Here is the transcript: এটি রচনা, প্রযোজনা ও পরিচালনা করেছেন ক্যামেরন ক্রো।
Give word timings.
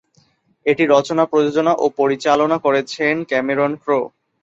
এটি 0.65 0.83
রচনা, 0.87 1.23
প্রযোজনা 1.31 1.73
ও 1.75 1.95
পরিচালনা 1.99 2.57
করেছেন 2.65 3.15
ক্যামেরন 3.29 3.71
ক্রো। 3.83 3.99